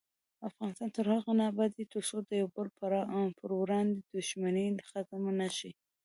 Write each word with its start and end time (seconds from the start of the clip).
افغانستان 0.49 0.89
تر 0.97 1.05
هغو 1.13 1.31
نه 1.39 1.43
ابادیږي، 1.51 1.85
ترڅو 1.93 2.17
د 2.23 2.29
یو 2.41 2.47
بل 2.55 2.67
پر 3.41 3.51
وړاندې 3.61 3.97
دښمني 4.15 4.65
ختمه 4.89 5.31
نشي. 5.41 5.71